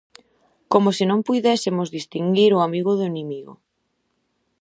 [0.71, 3.53] Como se non puidésemos distinguir o amigo do inimigo.